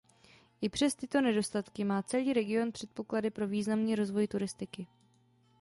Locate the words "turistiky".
4.27-4.87